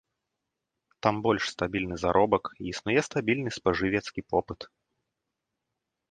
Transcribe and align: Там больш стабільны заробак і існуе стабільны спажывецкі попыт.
Там 1.07 1.15
больш 1.25 1.43
стабільны 1.55 1.95
заробак 2.03 2.49
і 2.61 2.71
існуе 2.73 3.01
стабільны 3.09 3.49
спажывецкі 3.57 4.21
попыт. 4.37 4.61